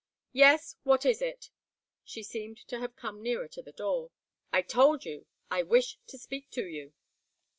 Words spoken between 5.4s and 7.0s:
I wish to speak to you."